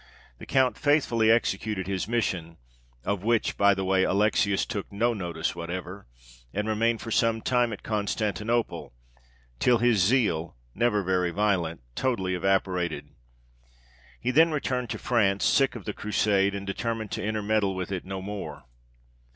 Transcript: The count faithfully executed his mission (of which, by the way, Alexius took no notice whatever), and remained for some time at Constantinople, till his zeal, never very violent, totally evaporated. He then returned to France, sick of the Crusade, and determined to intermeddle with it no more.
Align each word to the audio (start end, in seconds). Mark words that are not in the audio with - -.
The 0.39 0.47
count 0.47 0.79
faithfully 0.79 1.29
executed 1.29 1.85
his 1.85 2.07
mission 2.07 2.57
(of 3.03 3.23
which, 3.23 3.55
by 3.55 3.75
the 3.75 3.85
way, 3.85 4.01
Alexius 4.03 4.65
took 4.65 4.91
no 4.91 5.13
notice 5.13 5.55
whatever), 5.55 6.07
and 6.51 6.67
remained 6.67 7.01
for 7.01 7.11
some 7.11 7.39
time 7.39 7.71
at 7.71 7.83
Constantinople, 7.83 8.95
till 9.59 9.77
his 9.77 9.99
zeal, 9.99 10.57
never 10.73 11.03
very 11.03 11.29
violent, 11.29 11.81
totally 11.93 12.33
evaporated. 12.33 13.09
He 14.19 14.31
then 14.31 14.49
returned 14.51 14.89
to 14.89 14.97
France, 14.97 15.45
sick 15.45 15.75
of 15.75 15.85
the 15.85 15.93
Crusade, 15.93 16.55
and 16.55 16.65
determined 16.65 17.11
to 17.11 17.23
intermeddle 17.23 17.75
with 17.75 17.91
it 17.91 18.03
no 18.03 18.23
more. 18.23 18.63